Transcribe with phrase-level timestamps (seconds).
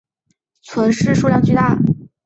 [0.63, 1.77] 存世数量巨大。